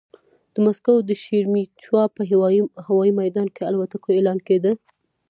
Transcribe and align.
د 0.53 0.55
مسکو 0.65 0.93
د 1.09 1.11
شېرېمېتوا 1.21 2.03
په 2.15 2.21
هوايي 2.87 3.11
ميدان 3.21 3.47
کې 3.55 3.67
الوتکو 3.69 4.07
اعلان 4.15 4.39
کېده. 4.47 4.71